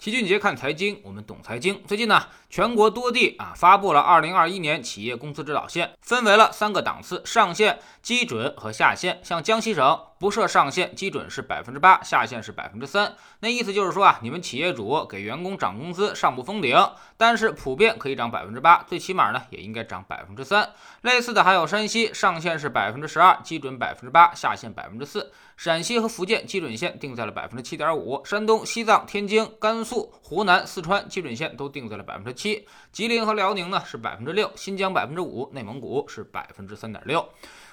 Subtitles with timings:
[0.00, 1.78] 齐俊杰看财经，我们懂财经。
[1.86, 9.20] 最近呢，全国多地啊发布了二零二一年企业工资指导线，分为了三个档次：上限、基准和下限。
[9.22, 13.16] 像江西省不设上限，基准是百分之八，下限是百分之三。
[13.38, 16.76] 那意思就是说啊，你们企业主给员工涨工资上不封顶，
[17.16, 20.68] 但是普遍可以涨百分之八，最起码呢也应该涨百分之三。
[21.00, 25.32] 类似的还有山西，上限是百分之十二，基准百分之八，下限百分之四。
[25.56, 37.26] 陕西和福建基准线定在了百分之七点五，山东、西藏、天津、甘肃、湖南、四川基准线都定在了百分之七，吉林和辽宁呢是百分之六，新疆百分之五，内蒙古是百分之三点六。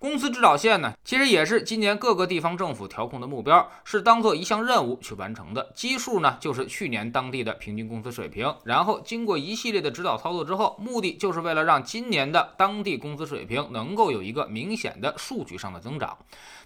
[0.00, 5.72] 工资指导线呢，其实也是今年各个地方政府调控的目标，是当做一项任务去完成的。
[5.74, 16.16] 基数呢，就是去年当地的平均工资水平，然后经过一系列的指导操作之后，目的就是为了让今年的当地工资水平能够有一个明显的数据上的增长。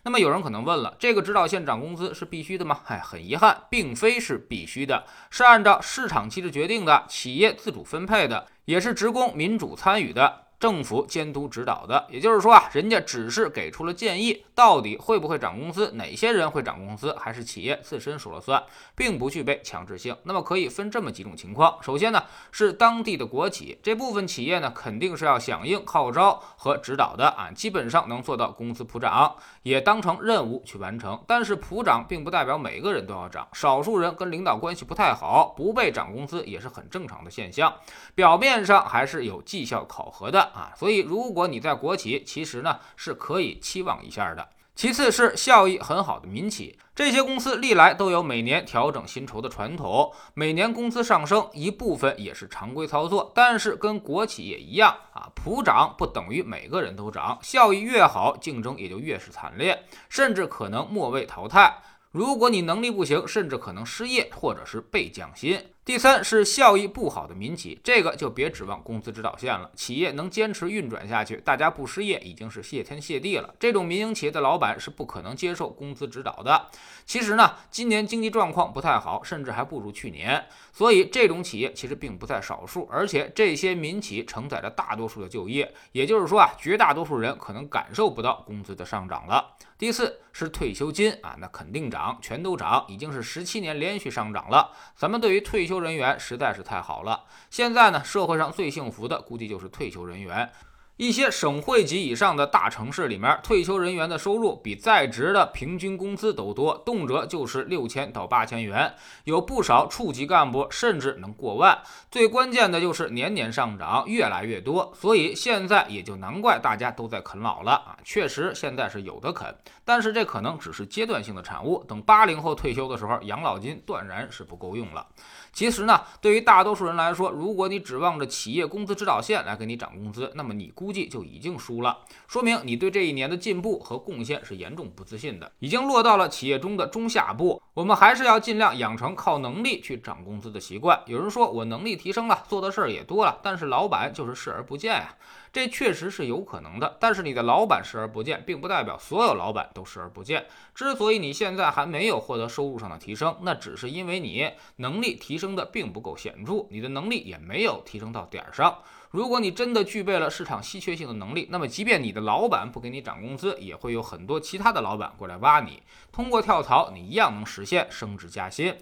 [0.03, 2.81] 那么有人可能问了，这个指导线涨工资是必须的吗？
[2.85, 10.42] 哎，很遗憾，并非是必须的，是按照市场机制决定的，企业自主分配的，也是职工民主参与的。
[10.63, 18.63] 政府监督指导的，也就是说啊，人家只是给出了建议，到底会不会涨工资，哪些人会涨工资，还是企业自身说了算，
[18.95, 20.17] 并不具备强制性。
[20.23, 31.21] 那么可以分这么几种情况：首先呢，是当地的国企这部分企业呢，肯定是要响应号召和指导的啊，基本上能做到工资普涨，也当成任务去完成。
[31.27, 37.75] 但是普涨并不代表每个人都要涨，少数人跟领导关系不太好，不被涨工资也是很正常的现象。
[38.15, 40.52] 表面上还是有绩效考核的。
[40.55, 44.49] 啊，所以如果你在国企，其实呢是可以期望一下的。
[44.75, 53.31] 其次是效益很好的民企，这些公司历来都有每年调整薪酬的传统，每年工资上升一部分也是常规操作。
[53.35, 61.83] 但是跟国企也一样啊，普涨不等于每个人都涨，效益越好，竞争也就越是惨烈，甚至可能末位淘汰。
[62.11, 65.63] 如果你能力不行，甚至可能失业或者是被降薪。
[65.85, 69.69] 第三是效益不好的民企，这个就别指望工资指导线了。
[69.75, 73.53] 企业能坚持运转下去，大家不失业已经是谢天谢地了。
[73.59, 76.69] 这种民营企业的老板是不可能接受工资指导的。
[77.05, 82.89] 其实呢，今年经济状况不太好，甚至还不如去年，所以这种企业其实并不在少数。
[82.89, 89.57] 而且这些民企承载着大多数的就业，也就是说啊，绝大多数人可能感受不到工资的上涨了。
[89.77, 94.71] 第四是退休金啊，那肯定涨，全都涨，已经是十七年连续上涨了。
[94.95, 95.72] 咱们对于退休。
[95.73, 97.25] 退休人员实在是太好了。
[97.49, 100.51] 现在呢，社会上最幸福的估计就是退休人员。
[100.99, 108.95] 一些省会级以上的大城市里面，退休人员的收入比在职的平均工资都多，动辄就是六千到八千元。
[109.25, 111.77] 有不少处级干部甚至能过万。
[112.11, 114.93] 最关键的就是年年上涨，越来越多。
[114.95, 117.97] 所以现在也就难怪大家都在啃老了啊！
[118.05, 119.53] 确实现在是有的啃，
[119.85, 121.83] 但是这可能只是阶段性的产物。
[121.89, 125.05] 等八零后退休的时候，养老金断然是不够用了。
[125.53, 137.61] 其实呢，对于大多数人来说，如果你指望着企业工资指导线来给你涨工资，那么你估计就已经输了，说明你对这一年的进步和贡献是严重不自信的，已经落到了企业中的中下部。
[137.75, 141.01] 我们还是要尽量养成靠能力去涨工资的习惯。
[141.07, 145.17] 有人说我能力提升了，做的事儿也多了，但是老板就是视而不见呀。
[145.51, 150.47] 这确实是有可能的，但是你的老板视而不见，并不代表所有老板都视而不见。
[150.75, 158.79] 之所以你现在还没有获得收入上的提升，那只是因为你能力提升的并不够显著，你的能力也没有提升到点儿上。
[159.11, 165.83] 如果你真的具备了市场稀缺性的能力，那么即便你的老板不给你涨工资，也会有很多其他的老板过来挖你，
[166.13, 168.75] 通过跳槽，你一样能实现升职加薪。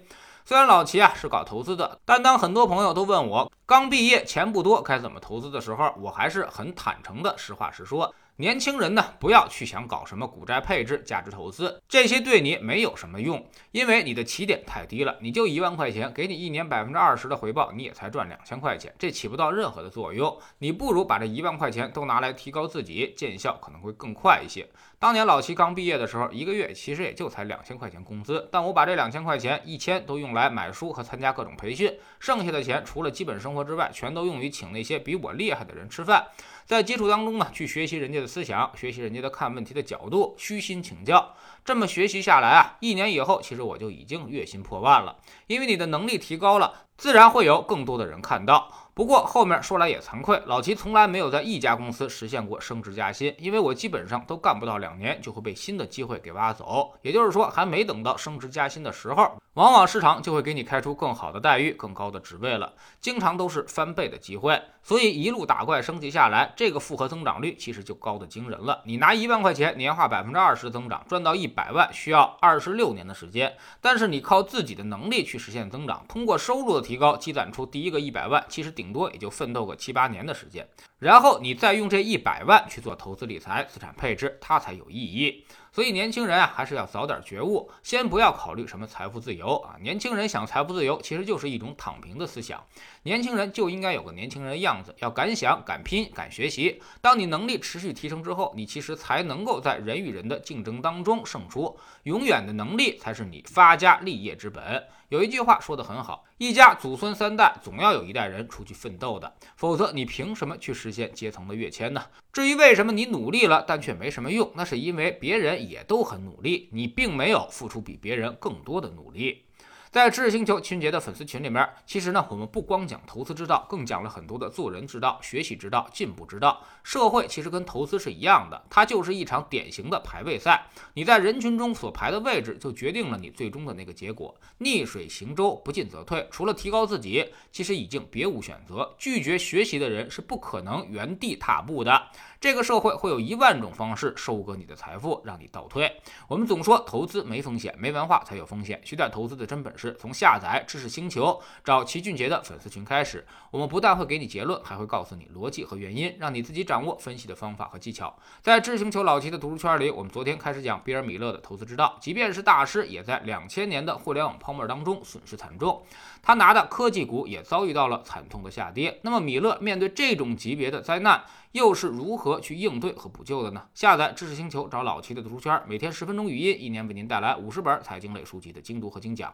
[0.45, 8.13] 虽然老齐啊是搞投资的，但当很多朋友都问我刚毕业钱不多该怎么投资的时候，我还是很坦诚的实话实说。
[8.37, 15.15] 年轻人呢，不要去想搞什么股债配置、价值投资，这些对你没有什么用，因为你的起点太低了。
[15.21, 20.35] 你就一万块钱，给你一年百分之二十的回报，你也才赚两千块钱，这起不到任何的作用。
[20.57, 24.67] 你不如把这一万块钱都拿来提高自己，见效可能会更快一些。
[24.97, 36.25] 当年老齐刚毕业的时候，一个月其实也就才两千块钱工资，但我把这两千块钱一千都用来买书和参加各种培训，剩下的钱除了基本生活之外，全都用于请那些比我厉害的人吃饭。
[36.71, 41.35] 在接触当中呢，去学习人家的思想，学习人家的看问题的角度，虚心请教。
[41.65, 45.17] 这么学习下来啊，一年以后，其实我就已经月薪破万了。
[45.47, 48.80] 因为你的能力提高了，自然会有更多的人看到。
[48.93, 56.93] 不过后面说来也惭愧，老齐从来没有在一家公司实现过升职加薪，因为我基本上都干不到两年就会被新的机会给挖走。
[57.01, 64.61] 也就是说，还没等到升职加薪的时候，往往市场就会给你开出更好的待遇、更高的职位了，经常都是翻倍的机会。
[64.83, 68.81] 所以一路打怪升级下来，这个复合增长率其实就高的惊人了。
[68.85, 73.55] 你拿一万块钱，年化百分之二十增长，赚到一百万需要二十六年的时间。
[73.79, 80.67] 但是你靠自己的能力去实现增长，通过收入的提高积攒出第一个一百万，其实顶多也就奋斗个七八年的时间。
[80.97, 85.45] 然后你再用这一百万去做投资理财、资产配置，它才有意义。
[85.73, 89.77] 所以年轻人啊，还是要早点觉悟，先不要考虑什么财富自由啊。
[89.81, 92.61] 年轻人想财富自由，其实就是一种躺平的思想。
[93.03, 96.81] 年轻人就应该有个年轻人的样子，要敢想、敢拼、敢学习。
[96.99, 101.79] 当你能力持续提升之后，你其实才能够在人与人的竞争当中胜出。
[102.03, 104.83] 永远的能力才是你发家立业之本。
[105.07, 112.01] 有一句话说得很好，一家祖孙三代总要有一代人出去奋斗的，否则你凭什么去实现阶层的跃迁呢？
[112.31, 119.43] 至于为什么你努力了但却没什么用，那是因为别人也都很努力，你并没有付出比别人更多的努力。
[119.91, 126.63] 在知识星球秦杰的粉丝群里面，其实呢，我们不光讲投资之道，更讲了很多的做人之道、学习之道、进步之道。
[126.81, 130.65] 社会其实跟投资是一样的，它就是一场典型的排位赛。
[130.93, 134.33] 你在人群中所排的位置，就决定了你最终的那个结果。
[134.59, 136.25] 逆水行舟，不进则退。
[136.31, 138.95] 除了提高自己，其实已经别无选择。
[138.97, 142.01] 拒绝学习的人是不可能原地踏步的。
[142.39, 146.01] 这个社会会有一万种方式收割你的财富，让你倒退。
[146.29, 148.81] 我们总说投资没风险，没文化才有风险。
[148.85, 153.25] 学点投资的真本事事，从下载知识星球找齐俊杰的粉丝群开始。
[153.49, 158.15] 我们不但会给你结论，还会告诉你逻辑和原因，让你自己掌握分析的方法和技巧。
[158.41, 161.97] 在知识星球老齐的读书圈里，我们昨天开始讲比尔·米勒的投资之道。
[161.99, 165.83] 即便是大师，也在两千年的互联网泡沫当中损失惨重。
[166.21, 168.99] 他拿的科技股也遭遇到了惨痛的下跌。
[169.01, 173.63] 那么米勒面对这种级别的灾难，又是如何去应对和补救的呢？
[173.73, 179.33] 下载知识星球，找老齐的读书圈，每天十分钟语音，一年为您带来五十本财经类书籍的精读和精讲。